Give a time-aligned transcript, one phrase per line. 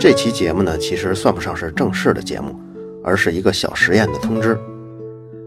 [0.00, 2.58] 这期节目呢，其实算不上是正式的节目，
[3.04, 4.58] 而是一个小实验的通知。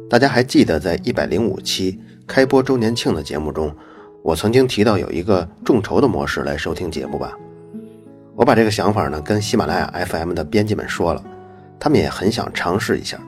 [0.07, 3.75] 大家还记得在一百零五期开播周年庆的节目中，
[4.21, 7.35] 我曾经提到有一个众筹的模式来收听节目吧？
[8.35, 11.23] 我把这个想法呢跟喜马拉雅 FM 的编辑们说了，
[11.79, 13.19] 他们也很想尝试一下。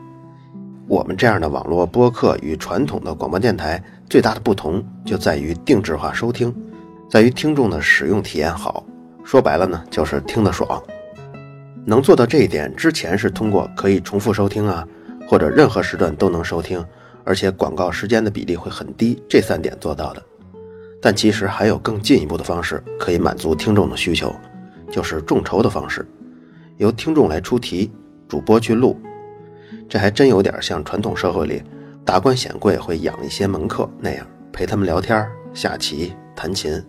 [0.88, 6.56] 我们这样的网络播客与传统的广播电台最大的不同就在于定制化收听，
[7.10, 8.86] 在于听众的使用体验好。
[9.24, 10.80] 说白了呢，就是听得爽。
[11.86, 14.88] 能做到这一点，之前是通过可以重复收听啊，
[15.28, 16.84] 或者任何时段都能收听，
[17.24, 20.24] 而且广告时间的比例会很低，这三点做到的。
[21.00, 24.34] 但其实还有更进一步的方式可以满足听众的需求，
[24.92, 26.04] 就是众筹的方式，
[26.78, 27.92] 由听众来出题，
[28.28, 29.00] 主播去录。
[29.88, 31.62] 这还真有点像传统社会里
[32.04, 35.24] 达官显贵会养一些门客那样，陪他们聊天、
[35.54, 36.82] 下棋、弹琴。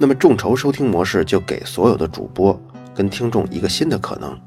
[0.00, 2.60] 那么众筹收听模式就给所有的主播
[2.94, 4.38] 跟听众一个新的可能。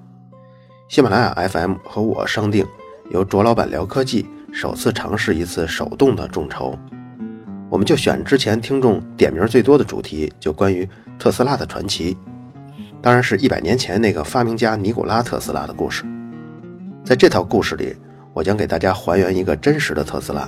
[0.87, 2.65] 喜马拉雅 FM 和我商定，
[3.09, 6.77] 由卓老板聊科技首次尝试一次手动的众筹。
[7.69, 12.15] 我们就选之前听众点名最多的主题，就关于特斯拉的传奇，
[13.01, 16.05] 当然是一百年前那个发明家尼古拉特斯拉的故事。
[17.03, 17.95] 在这套故事里，
[18.33, 20.47] 我将给大家还原一个真实的特斯拉。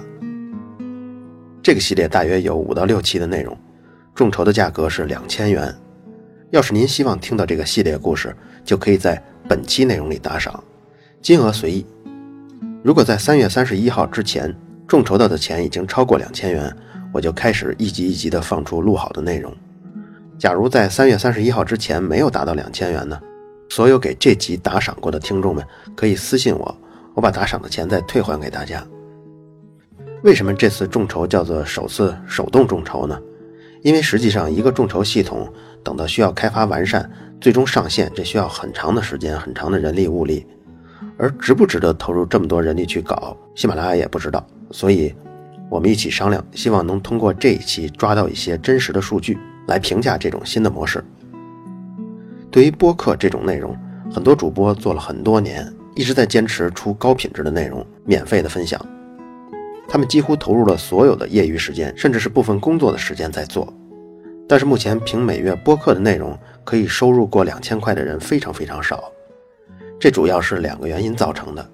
[1.64, 3.58] 这个系列大约有五到六期的内容，
[4.14, 5.75] 众筹的价格是两千元。
[6.50, 10.64] 要是您希望听到这个系列故事，就可以在本期内容里打赏，
[11.22, 11.86] 金额随意。
[12.84, 14.56] 如果在三月三十一号之前
[14.88, 16.73] 众筹到的钱已经超过两千元，
[17.12, 19.53] 我就开始一集一集的放出录好的内容。
[20.38, 23.20] 假如在三月三十一号之前没有达到两千元呢？
[23.70, 26.78] 所有给这集打赏过的听众们可以私信我，
[27.14, 28.81] 我把打赏的钱再退还给大家。
[30.23, 33.20] 为什么这次众筹叫做首次手动众筹呢？
[33.81, 35.52] 因为实际上一个众筹系统
[35.83, 40.45] 等到需要开发完善，最终上线，这需要很长的时间、很长的人力物力。
[41.19, 44.46] 而值不值得投入这么多人力去搞，喜马拉雅也不知道。
[44.72, 45.13] 所以，
[45.69, 49.38] 我们一起商量，希望能通过这一期抓到一些真实的数据
[49.68, 51.03] 来评价这种新的模式。
[52.51, 53.75] 对于播客这种内容，
[54.12, 58.80] 很多主播做了很多年，一直在坚持出高品质的内容，免费的分享。
[59.88, 63.74] 他们几乎投入了所有的业余时间，甚至是部分工作的时间在做。
[64.48, 69.12] 但是目前凭每月播客的内容可以收入过两千块的人非常非常少。
[70.00, 71.70] 这主要是两个原因造成的：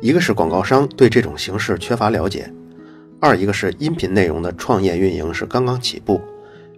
[0.00, 2.44] 一个是广告商对这种形式缺乏了解；
[3.20, 6.20] 二一个是音频内容的创业运营是刚刚起步。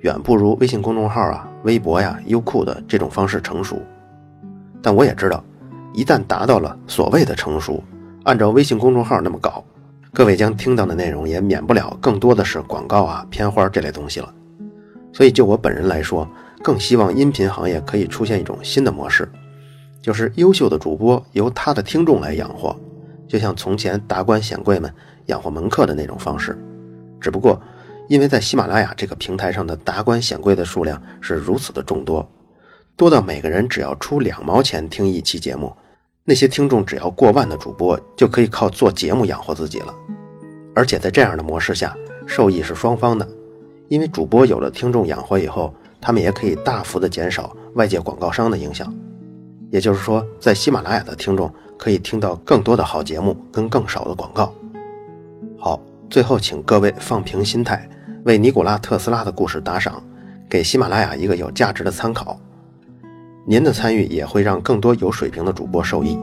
[0.02, 3.82] 远不如微信公众号啊、微博呀、优酷的这种方式成熟，
[4.80, 5.42] 但我也知道，
[5.92, 7.82] 一旦达到了所谓的成熟，
[8.22, 9.47] 按照微信公众号那么高，
[10.18, 14.34] 各位将听到的内容也免不了更多的是广告啊、片花这类东西了。
[15.12, 16.28] 所以就我本人来说，
[16.60, 19.30] 更希望音频行业可以出现一种新的模式，
[20.02, 22.76] 就是优秀的主播由他的听众来养活，
[23.28, 24.92] 就像从前达官显贵们
[25.26, 26.58] 养活门客的那种方式，
[27.20, 27.56] 只不过。
[28.08, 32.28] 因为在喜马拉雅这个平台上的达官显贵的数量是如此的众多，
[32.96, 35.72] 多到每个人只要出两毛钱听一期节目，
[36.28, 39.94] 那些听众只要过万的主播就可以靠做节目养活自己了。
[40.74, 41.96] 而且在这样的模式下，
[42.26, 43.26] 受益是双方的，
[43.88, 45.72] 因为主播有了听众养活以后，
[46.02, 48.94] 他们也可以大幅的减少外界广告商的影响。
[49.70, 54.52] 也就是说，在喜马拉雅的听众可以听到更多的好节目跟更少的广告。
[55.58, 57.88] 好，最后请各位放平心态。
[58.24, 60.02] 为尼古拉特斯拉的故事打赏，
[60.46, 62.38] 给喜马拉雅一个有价值的参考。
[63.50, 66.18] 您的参与也会让更多有水平的主播受益。